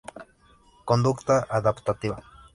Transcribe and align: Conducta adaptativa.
Conducta 0.85 1.45
adaptativa. 1.59 2.17